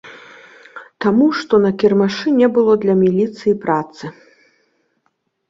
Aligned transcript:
Таму, 1.03 1.27
што 1.39 1.53
на 1.65 1.71
кірмашы 1.83 2.27
не 2.39 2.47
было 2.57 2.73
для 2.85 2.95
міліцыі 3.03 3.53
працы! 3.67 4.03